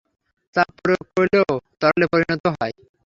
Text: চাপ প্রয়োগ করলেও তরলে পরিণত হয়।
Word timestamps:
চাপ 0.55 0.69
প্রয়োগ 0.77 1.05
করলেও 1.11 1.47
তরলে 1.81 2.05
পরিণত 2.13 2.43
হয়। 2.55 2.73